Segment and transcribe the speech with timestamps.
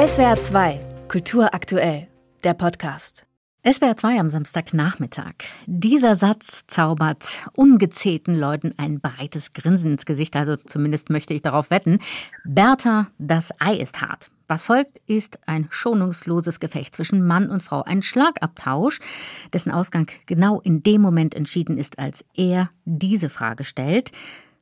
[0.00, 2.08] SWR 2, Kultur aktuell,
[2.42, 3.26] der Podcast.
[3.70, 5.34] SWR 2 am Samstagnachmittag.
[5.66, 11.68] Dieser Satz zaubert ungezählten Leuten ein breites Grinsen ins Gesicht, also zumindest möchte ich darauf
[11.68, 11.98] wetten.
[12.46, 14.30] Bertha, das Ei ist hart.
[14.48, 19.00] Was folgt, ist ein schonungsloses Gefecht zwischen Mann und Frau, ein Schlagabtausch,
[19.52, 24.12] dessen Ausgang genau in dem Moment entschieden ist, als er diese Frage stellt.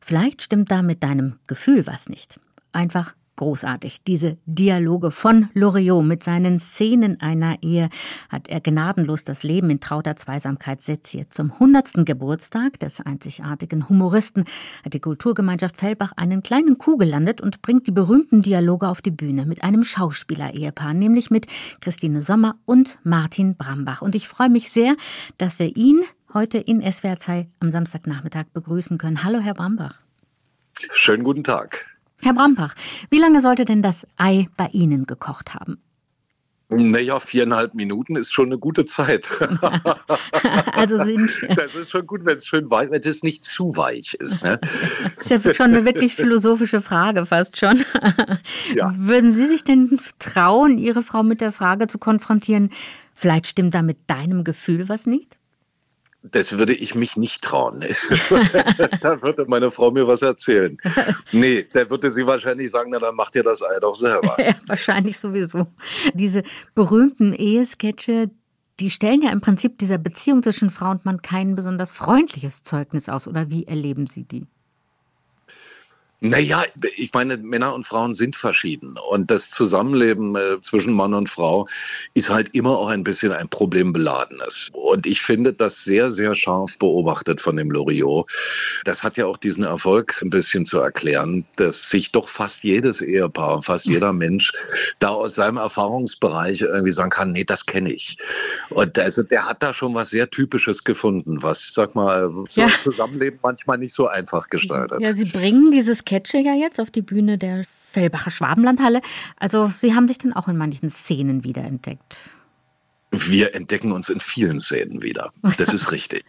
[0.00, 2.41] Vielleicht stimmt da mit deinem Gefühl was nicht.
[2.73, 4.02] Einfach großartig.
[4.07, 7.88] Diese Dialoge von Loriot mit seinen Szenen einer Ehe
[8.28, 11.33] hat er gnadenlos das Leben in trauter Zweisamkeit seziert.
[11.33, 12.05] Zum 100.
[12.05, 14.45] Geburtstag des einzigartigen Humoristen
[14.84, 19.11] hat die Kulturgemeinschaft Fellbach einen kleinen Kuh gelandet und bringt die berühmten Dialoge auf die
[19.11, 21.47] Bühne mit einem Schauspieler-Ehepaar, nämlich mit
[21.80, 24.02] Christine Sommer und Martin Brambach.
[24.02, 24.97] Und ich freue mich sehr,
[25.39, 26.02] dass wir ihn
[26.34, 29.25] heute in SWR 2 am Samstagnachmittag begrüßen können.
[29.25, 30.00] Hallo, Herr Brambach.
[30.92, 31.98] Schönen guten Tag.
[32.20, 32.74] Herr Brambach,
[33.10, 35.78] wie lange sollte denn das Ei bei Ihnen gekocht haben?
[36.70, 39.27] Naja, viereinhalb Minuten ist schon eine gute Zeit.
[40.72, 41.30] also sind.
[41.56, 44.44] Das ist schon gut, wenn es schön weich, wenn es nicht zu weich ist.
[44.44, 44.60] Ne?
[45.16, 47.83] Das ist ja schon eine wirklich philosophische Frage, fast schon.
[48.75, 48.92] Ja.
[48.98, 52.69] Würden Sie sich denn trauen, Ihre Frau mit der Frage zu konfrontieren,
[53.14, 55.38] vielleicht stimmt da mit deinem Gefühl was nicht?
[56.22, 57.80] Das würde ich mich nicht trauen.
[59.00, 60.77] da würde meine Frau mir was erzählen.
[61.33, 64.34] Nee, da würde sie wahrscheinlich sagen, na dann macht ihr das Ei doch selber.
[64.42, 65.69] ja, wahrscheinlich sowieso.
[66.14, 66.42] Diese
[66.75, 68.30] berühmten Ehesketche,
[68.80, 73.08] die stellen ja im Prinzip dieser Beziehung zwischen Frau und Mann kein besonders freundliches Zeugnis
[73.08, 73.28] aus.
[73.28, 74.47] Oder wie erleben Sie die?
[76.20, 76.64] Naja,
[76.97, 78.97] ich meine, Männer und Frauen sind verschieden.
[79.11, 81.69] Und das Zusammenleben äh, zwischen Mann und Frau
[82.14, 84.70] ist halt immer auch ein bisschen ein problembeladenes.
[84.72, 88.28] Und ich finde das sehr, sehr scharf beobachtet von dem Loriot.
[88.84, 93.00] Das hat ja auch diesen Erfolg ein bisschen zu erklären, dass sich doch fast jedes
[93.00, 94.53] Ehepaar, fast jeder Mensch
[94.98, 98.19] da aus seinem Erfahrungsbereich irgendwie sagen kann, nee, das kenne ich.
[98.70, 102.69] Und also der hat da schon was sehr Typisches gefunden, was, sag mal, so ja.
[102.82, 105.00] Zusammenleben manchmal nicht so einfach gestaltet.
[105.00, 109.02] Ja, Sie bringen dieses Sketche ja jetzt auf die Bühne der Fellbacher Schwabenlandhalle.
[109.36, 112.30] Also Sie haben sich dann auch in manchen Szenen wiederentdeckt.
[113.10, 115.32] Wir entdecken uns in vielen Szenen wieder.
[115.42, 116.24] Das ist richtig.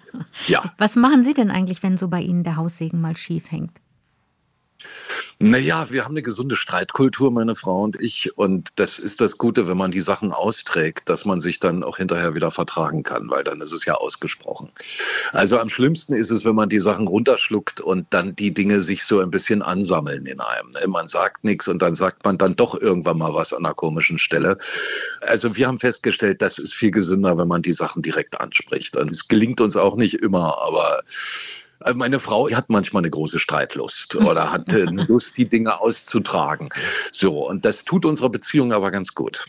[0.48, 0.74] Ja.
[0.78, 3.72] Was machen Sie denn eigentlich, wenn so bei Ihnen der Haussegen mal schief hängt?
[5.42, 8.38] Naja, wir haben eine gesunde Streitkultur, meine Frau und ich.
[8.38, 11.96] Und das ist das Gute, wenn man die Sachen austrägt, dass man sich dann auch
[11.96, 14.70] hinterher wieder vertragen kann, weil dann ist es ja ausgesprochen.
[15.32, 19.06] Also am schlimmsten ist es, wenn man die Sachen runterschluckt und dann die Dinge sich
[19.06, 20.72] so ein bisschen ansammeln in einem.
[20.72, 20.86] Ne?
[20.88, 24.18] Man sagt nichts und dann sagt man dann doch irgendwann mal was an einer komischen
[24.18, 24.58] Stelle.
[25.22, 28.98] Also wir haben festgestellt, das ist viel gesünder, wenn man die Sachen direkt anspricht.
[28.98, 31.02] Und es gelingt uns auch nicht immer, aber
[31.96, 36.70] meine Frau hat manchmal eine große Streitlust oder hat äh, Lust, die Dinge auszutragen.
[37.12, 39.46] So, und das tut unserer Beziehung aber ganz gut.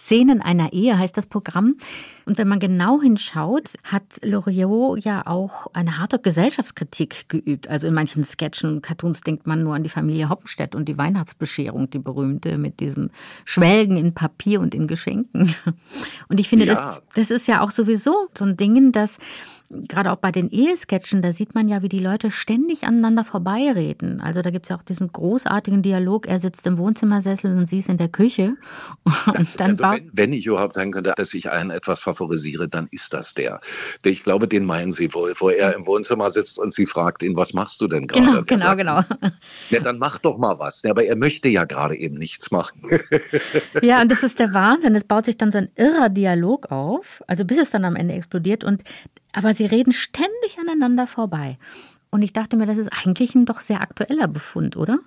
[0.00, 1.76] Szenen einer Ehe heißt das Programm.
[2.24, 7.68] Und wenn man genau hinschaut, hat Loriot ja auch eine harte Gesellschaftskritik geübt.
[7.68, 10.96] Also in manchen Sketchen und Cartoons denkt man nur an die Familie Hoppenstedt und die
[10.96, 13.10] Weihnachtsbescherung, die berühmte mit diesem
[13.44, 15.54] Schwelgen in Papier und in Geschenken.
[16.28, 16.74] Und ich finde, ja.
[16.74, 19.18] das, das ist ja auch sowieso so ein Ding, dass
[19.70, 24.20] gerade auch bei den Ehesketchen, da sieht man ja, wie die Leute ständig aneinander vorbeireden.
[24.20, 27.78] Also da gibt es ja auch diesen großartigen Dialog, er sitzt im Wohnzimmersessel und sie
[27.78, 28.56] ist in der Küche.
[29.26, 32.88] Und dann also wenn, wenn, ich überhaupt sagen könnte, dass ich einen etwas favorisiere, dann
[32.90, 33.60] ist das der.
[34.04, 37.36] Ich glaube, den meinen Sie wohl, wo er im Wohnzimmer sitzt und sie fragt ihn,
[37.36, 38.26] was machst du denn gerade?
[38.26, 39.30] Genau, genau, sagt, genau.
[39.70, 40.82] Ja, dann mach doch mal was.
[40.82, 42.82] Ja, aber er möchte ja gerade eben nichts machen.
[43.82, 44.94] Ja, und das ist der Wahnsinn.
[44.94, 48.14] Es baut sich dann so ein irrer Dialog auf, also bis es dann am Ende
[48.14, 48.64] explodiert.
[48.64, 48.82] Und
[49.32, 51.58] aber sie reden ständig aneinander vorbei.
[52.10, 54.98] Und ich dachte mir, das ist eigentlich ein doch sehr aktueller Befund, oder?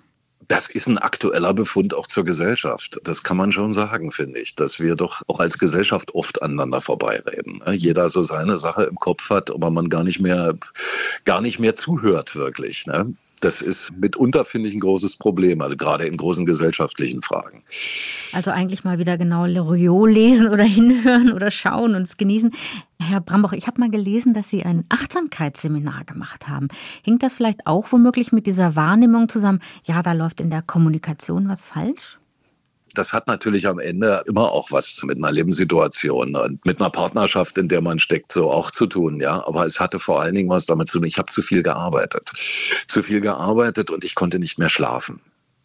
[0.48, 3.00] Das ist ein aktueller Befund auch zur Gesellschaft.
[3.04, 6.80] Das kann man schon sagen, finde ich, dass wir doch auch als Gesellschaft oft aneinander
[6.80, 7.62] vorbeireden.
[7.72, 10.54] Jeder so seine Sache im Kopf hat, aber man gar nicht mehr,
[11.24, 12.86] gar nicht mehr zuhört wirklich.
[12.86, 13.14] Ne?
[13.44, 17.62] Das ist mitunter, finde ich, ein großes Problem, also gerade in großen gesellschaftlichen Fragen.
[18.32, 22.52] Also eigentlich mal wieder genau Loriot lesen oder hinhören oder schauen und es genießen.
[22.98, 26.68] Herr Brambach, ich habe mal gelesen, dass Sie ein Achtsamkeitsseminar gemacht haben.
[27.02, 31.48] Hinkt das vielleicht auch womöglich mit dieser Wahrnehmung zusammen, ja, da läuft in der Kommunikation
[31.48, 32.18] was falsch?
[32.94, 37.58] Das hat natürlich am Ende immer auch was mit einer Lebenssituation und mit einer Partnerschaft,
[37.58, 39.46] in der man steckt, so auch zu tun, ja.
[39.46, 42.30] Aber es hatte vor allen Dingen was damit zu tun, ich habe zu viel gearbeitet.
[42.86, 45.20] Zu viel gearbeitet und ich konnte nicht mehr schlafen.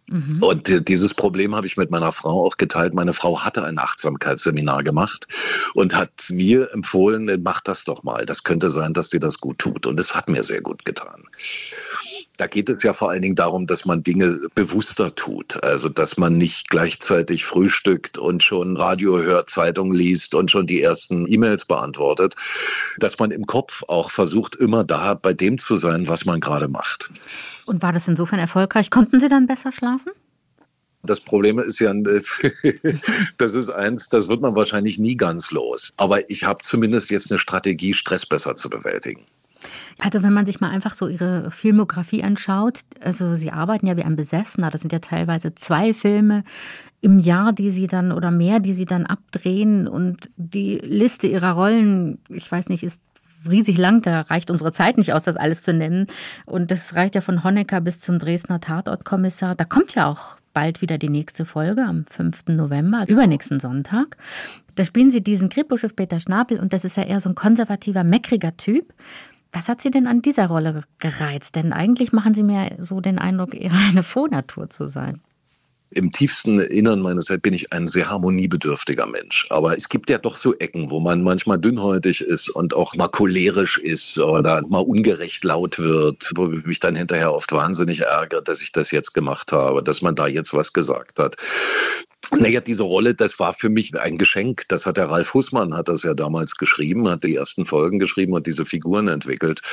[0.09, 0.41] Mhm.
[0.41, 2.93] Und dieses Problem habe ich mit meiner Frau auch geteilt.
[2.93, 5.27] Meine Frau hatte ein Achtsamkeitsseminar gemacht
[5.75, 8.25] und hat mir empfohlen, mach das doch mal.
[8.25, 9.85] Das könnte sein, dass dir das gut tut.
[9.85, 11.23] Und es hat mir sehr gut getan.
[12.39, 15.62] Da geht es ja vor allen Dingen darum, dass man Dinge bewusster tut.
[15.62, 20.81] Also, dass man nicht gleichzeitig frühstückt und schon Radio hört, Zeitung liest und schon die
[20.81, 22.36] ersten E-Mails beantwortet.
[22.97, 26.69] Dass man im Kopf auch versucht, immer da bei dem zu sein, was man gerade
[26.69, 27.12] macht.
[27.65, 28.89] Und war das insofern erfolgreich?
[28.89, 30.13] Konnten Sie dann besser schlafen?
[31.03, 31.94] Das Problem ist ja,
[33.38, 35.91] das ist eins, das wird man wahrscheinlich nie ganz los.
[35.97, 39.25] Aber ich habe zumindest jetzt eine Strategie, Stress besser zu bewältigen.
[39.97, 44.03] Also wenn man sich mal einfach so ihre Filmografie anschaut, also sie arbeiten ja wie
[44.03, 46.44] ein Besessener, das sind ja teilweise zwei Filme
[47.01, 51.51] im Jahr, die sie dann oder mehr, die sie dann abdrehen und die Liste ihrer
[51.51, 53.01] Rollen, ich weiß nicht, ist
[53.47, 56.07] riesig lang, da reicht unsere Zeit nicht aus, das alles zu nennen.
[56.45, 59.55] Und das reicht ja von Honecker bis zum Dresdner Tatortkommissar.
[59.55, 62.47] Da kommt ja auch bald wieder die nächste Folge am 5.
[62.47, 64.17] November, übernächsten Sonntag.
[64.75, 68.03] Da spielen sie diesen Krippuschiff Peter Schnabel und das ist ja eher so ein konservativer,
[68.03, 68.94] meckriger Typ.
[69.51, 71.56] Was hat Sie denn an dieser Rolle gereizt?
[71.56, 75.22] Denn eigentlich machen Sie mir so den Eindruck, eher eine Frohnatur zu sein.
[75.92, 79.48] Im tiefsten Innern meines Selbst bin ich ein sehr harmoniebedürftiger Mensch.
[79.50, 83.07] Aber es gibt ja doch so Ecken, wo man manchmal dünnhäutig ist und auch mal
[83.07, 88.62] cholerisch ist oder mal ungerecht laut wird, wo mich dann hinterher oft wahnsinnig ärgert, dass
[88.62, 91.38] ich das jetzt gemacht habe, dass man da jetzt was gesagt hat.
[92.37, 94.65] Naja, diese Rolle, das war für mich ein Geschenk.
[94.67, 98.33] Das hat der Ralf Hussmann, hat das ja damals geschrieben, hat die ersten Folgen geschrieben
[98.33, 99.63] und diese Figuren entwickelt.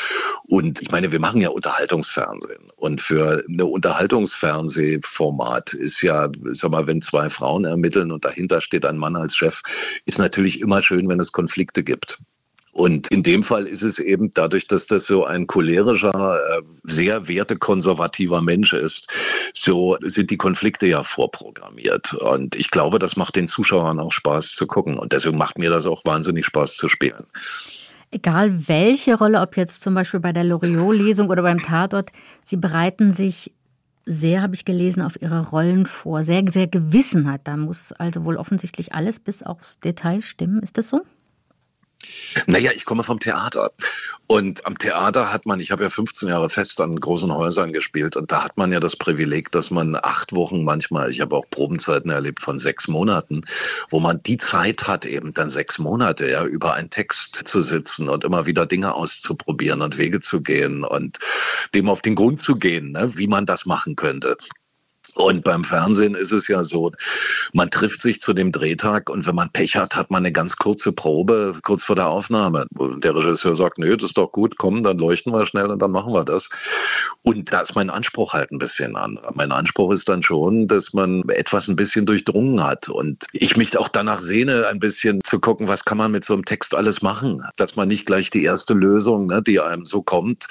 [0.44, 2.70] Und ich meine, wir machen ja Unterhaltungsfernsehen.
[2.76, 8.86] Und für eine Unterhaltungsfernsehformat ist ja, sag mal, wenn zwei Frauen ermitteln und dahinter steht
[8.86, 9.60] ein Mann als Chef,
[10.06, 12.22] ist natürlich immer schön, wenn es Konflikte gibt.
[12.76, 17.26] Und in dem Fall ist es eben dadurch, dass das so ein cholerischer, äh, sehr
[17.26, 19.11] wertekonservativer Mensch ist,
[19.55, 22.12] so sind die Konflikte ja vorprogrammiert.
[22.12, 24.99] Und ich glaube, das macht den Zuschauern auch Spaß zu gucken.
[24.99, 27.25] Und deswegen macht mir das auch wahnsinnig Spaß zu spielen.
[28.11, 32.11] Egal welche Rolle, ob jetzt zum Beispiel bei der Loriot-Lesung oder beim Tatort,
[32.44, 33.52] Sie bereiten sich
[34.05, 36.23] sehr, habe ich gelesen, auf ihre Rollen vor.
[36.23, 37.40] Sehr, sehr Gewissenheit.
[37.44, 40.62] Da muss also wohl offensichtlich alles bis aufs Detail stimmen.
[40.62, 41.00] Ist das so?
[42.46, 43.72] Naja, ich komme vom Theater.
[44.26, 48.16] Und am Theater hat man, ich habe ja 15 Jahre fest an großen Häusern gespielt
[48.16, 51.48] und da hat man ja das Privileg, dass man acht Wochen manchmal, ich habe auch
[51.48, 53.43] Probenzeiten erlebt von sechs Monaten,
[53.88, 58.08] wo man die Zeit hat, eben dann sechs Monate, ja, über einen Text zu sitzen
[58.08, 61.19] und immer wieder Dinge auszuprobieren und Wege zu gehen und
[61.75, 64.37] dem auf den Grund zu gehen, ne, wie man das machen könnte.
[65.16, 66.92] Und beim Fernsehen ist es ja so,
[67.54, 70.56] man trifft sich zu dem Drehtag und wenn man Pech hat, hat man eine ganz
[70.56, 72.66] kurze Probe kurz vor der Aufnahme.
[72.70, 75.90] Der Regisseur sagt, nö, das ist doch gut, komm, dann leuchten wir schnell und dann
[75.90, 76.50] machen wir das.
[77.22, 79.32] Und da ist mein Anspruch halt ein bisschen anderer.
[79.34, 83.78] Mein Anspruch ist dann schon, dass man etwas ein bisschen durchdrungen hat und ich mich
[83.78, 87.00] auch danach sehne, ein bisschen zu gucken, was kann man mit so einem Text alles
[87.00, 87.42] machen.
[87.56, 90.46] Dass man nicht gleich die erste Lösung, ne, die einem so kommt,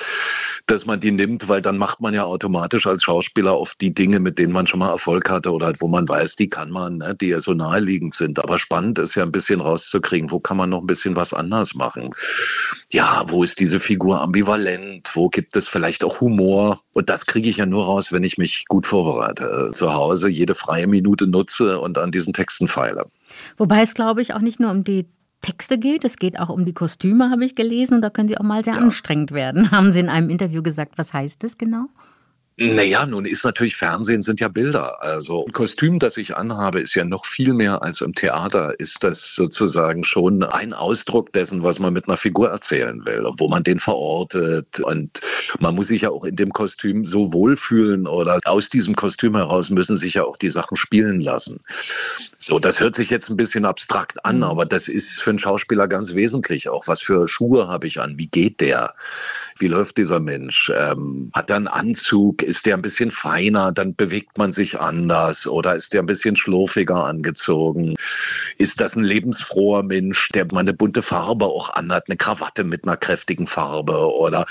[0.67, 4.19] dass man die nimmt, weil dann macht man ja automatisch als Schauspieler oft die Dinge,
[4.19, 6.97] mit denen man schon mal Erfolg hatte oder halt, wo man weiß, die kann man,
[6.97, 8.39] ne, die ja so naheliegend sind.
[8.39, 11.75] Aber spannend ist ja ein bisschen rauszukriegen, wo kann man noch ein bisschen was anders
[11.75, 12.09] machen.
[12.89, 15.11] Ja, wo ist diese Figur ambivalent?
[15.13, 16.79] Wo gibt es vielleicht auch Humor?
[16.93, 19.71] Und das kriege ich ja nur raus, wenn ich mich gut vorbereite.
[19.73, 23.05] Zu Hause jede freie Minute nutze und an diesen Texten feile.
[23.57, 25.05] Wobei es, glaube ich, auch nicht nur um die
[25.45, 26.03] Texte geht.
[26.03, 27.95] Es geht auch um die Kostüme, habe ich gelesen.
[27.95, 28.79] Und da können sie auch mal sehr ja.
[28.79, 29.69] anstrengend werden.
[29.71, 31.85] Haben Sie in einem Interview gesagt, was heißt das genau?
[32.57, 35.03] Naja, nun ist natürlich Fernsehen sind ja Bilder.
[35.03, 38.79] Also ein Kostüm, das ich anhabe, ist ja noch viel mehr als im Theater.
[38.79, 43.49] Ist das sozusagen schon ein Ausdruck dessen, was man mit einer Figur erzählen will, wo
[43.49, 44.79] man den verortet.
[44.79, 45.19] Und
[45.59, 49.69] man muss sich ja auch in dem Kostüm so wohlfühlen oder aus diesem Kostüm heraus
[49.69, 51.59] müssen sich ja auch die Sachen spielen lassen.
[52.37, 54.43] So, das hört sich jetzt ein bisschen abstrakt an, mhm.
[54.43, 56.87] aber das ist für einen Schauspieler ganz wesentlich auch.
[56.87, 58.17] Was für Schuhe habe ich an?
[58.17, 58.93] Wie geht der?
[59.57, 60.71] Wie läuft dieser Mensch?
[60.73, 62.44] Ähm, hat er einen Anzug?
[62.45, 63.71] Ist der ein bisschen feiner?
[63.71, 65.47] Dann bewegt man sich anders.
[65.47, 67.95] Oder ist der ein bisschen schlurfiger angezogen?
[68.57, 72.05] Ist das ein lebensfroher Mensch, der mal eine bunte Farbe auch anhat?
[72.07, 74.13] Eine Krawatte mit einer kräftigen Farbe?
[74.13, 74.45] Oder,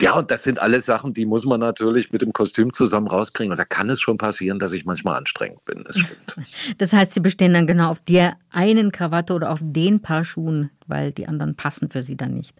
[0.00, 3.50] ja, und das sind alles Sachen, die muss man natürlich mit dem Kostüm zusammen rauskriegen.
[3.50, 5.84] Und da kann es schon passieren, dass ich manchmal anstrengend bin.
[5.84, 6.36] Das stimmt.
[6.78, 10.70] Das heißt, Sie bestehen dann genau auf der einen Krawatte oder auf den Paar Schuhen,
[10.86, 12.54] weil die anderen passen für Sie dann nicht.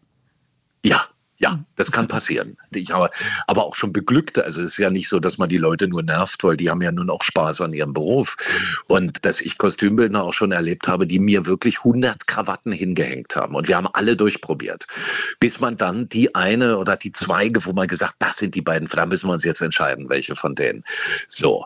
[0.84, 1.06] Ja,
[1.40, 2.56] ja, das kann passieren.
[2.72, 3.10] Ich habe
[3.46, 4.44] aber auch schon Beglückte.
[4.44, 6.82] Also es ist ja nicht so, dass man die Leute nur nervt, weil die haben
[6.82, 8.36] ja nun auch Spaß an ihrem Beruf.
[8.86, 13.54] Und dass ich Kostümbildner auch schon erlebt habe, die mir wirklich 100 Krawatten hingehängt haben.
[13.54, 14.86] Und wir haben alle durchprobiert.
[15.40, 18.88] Bis man dann die eine oder die zwei, wo man gesagt, das sind die beiden,
[18.88, 20.84] da müssen wir uns jetzt entscheiden, welche von denen.
[21.28, 21.64] So.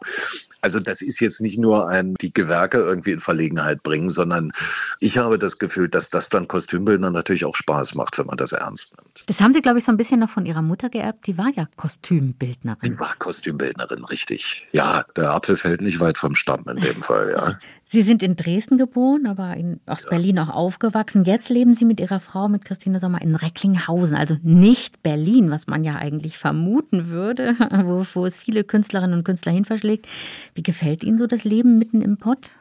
[0.61, 4.51] Also das ist jetzt nicht nur ein, die Gewerke irgendwie in Verlegenheit bringen, sondern
[5.05, 8.53] ich habe das Gefühl, dass das dann Kostümbildner natürlich auch Spaß macht, wenn man das
[8.53, 9.25] ernst nimmt.
[9.27, 11.27] Das haben Sie, glaube ich, so ein bisschen noch von Ihrer Mutter geerbt.
[11.27, 12.79] Die war ja Kostümbildnerin.
[12.83, 14.67] Die war Kostümbildnerin, richtig.
[14.73, 17.59] Ja, der Apfel fällt nicht weit vom Stamm in dem Fall, ja.
[17.85, 20.45] Sie sind in Dresden geboren, aber in Ostberlin ja.
[20.45, 21.25] auch aufgewachsen.
[21.25, 25.67] Jetzt leben Sie mit Ihrer Frau, mit Christine Sommer, in Recklinghausen, also nicht Berlin, was
[25.67, 30.07] man ja eigentlich vermuten würde, wo, wo es viele Künstlerinnen und Künstler hin verschlägt.
[30.55, 32.53] Wie gefällt Ihnen so das Leben mitten im Pott?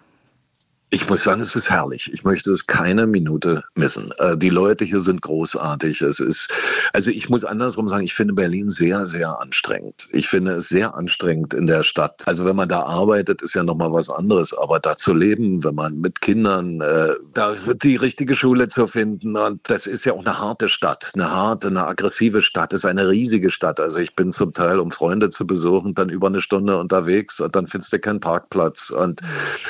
[0.94, 2.14] Ich muss sagen, es ist herrlich.
[2.14, 4.12] Ich möchte es keine Minute missen.
[4.20, 6.04] Äh, die Leute hier sind großartig.
[6.04, 6.54] Es ist,
[6.94, 10.08] also ich muss andersrum sagen, ich finde Berlin sehr, sehr anstrengend.
[10.12, 12.22] Ich finde es sehr anstrengend in der Stadt.
[12.28, 14.54] Also wenn man da arbeitet, ist ja nochmal was anderes.
[14.54, 19.36] Aber da zu leben, wenn man mit Kindern, äh, da die richtige Schule zu finden.
[19.36, 21.10] Und das ist ja auch eine harte Stadt.
[21.16, 22.72] Eine harte, eine aggressive Stadt.
[22.72, 23.80] Es ist eine riesige Stadt.
[23.80, 27.56] Also ich bin zum Teil, um Freunde zu besuchen, dann über eine Stunde unterwegs und
[27.56, 28.92] dann findest du keinen Parkplatz.
[28.92, 29.22] Und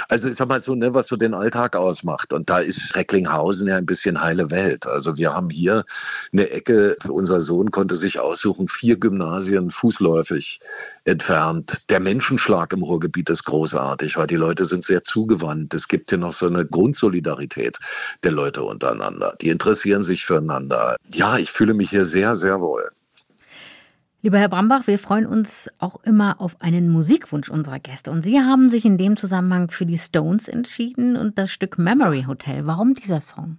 [0.09, 2.33] also ich sag mal so, ne, was so den Alltag ausmacht.
[2.33, 4.87] Und da ist Recklinghausen ja ein bisschen heile Welt.
[4.87, 5.85] Also wir haben hier
[6.31, 10.59] eine Ecke, unser Sohn konnte sich aussuchen, vier Gymnasien fußläufig
[11.05, 11.83] entfernt.
[11.89, 15.73] Der Menschenschlag im Ruhrgebiet ist großartig, weil die Leute sind sehr zugewandt.
[15.75, 17.77] Es gibt hier noch so eine Grundsolidarität
[18.23, 19.35] der Leute untereinander.
[19.39, 20.95] Die interessieren sich füreinander.
[21.13, 22.89] Ja, ich fühle mich hier sehr, sehr wohl.
[24.25, 28.09] Lieber Herr Brambach, wir freuen uns auch immer auf einen Musikwunsch unserer Gäste.
[28.09, 32.23] Und Sie haben sich in dem Zusammenhang für die Stones entschieden und das Stück Memory
[32.25, 32.65] Hotel.
[32.65, 33.57] Warum dieser Song?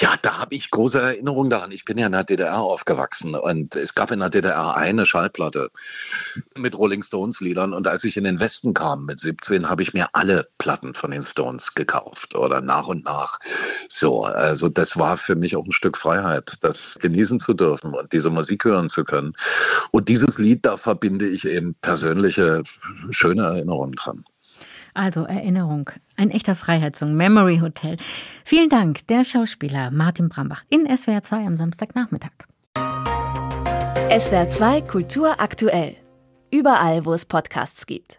[0.00, 1.72] Ja, da habe ich große Erinnerungen daran.
[1.72, 5.70] Ich bin ja in der DDR aufgewachsen und es gab in der DDR eine Schallplatte
[6.56, 9.92] mit Rolling Stones Liedern und als ich in den Westen kam mit 17, habe ich
[9.92, 13.38] mir alle Platten von den Stones gekauft oder nach und nach.
[13.90, 18.10] So, also das war für mich auch ein Stück Freiheit, das genießen zu dürfen und
[18.14, 19.34] diese Musik hören zu können.
[19.90, 22.62] Und dieses Lied, da verbinde ich eben persönliche
[23.10, 24.24] schöne Erinnerungen dran.
[24.94, 27.96] Also Erinnerung, ein echter Freiheitssong, Memory Hotel.
[28.44, 32.32] Vielen Dank, der Schauspieler Martin Brambach in SWR 2 am Samstagnachmittag.
[34.18, 35.94] SWR 2 Kultur aktuell.
[36.50, 38.06] Überall, wo es Podcasts gibt.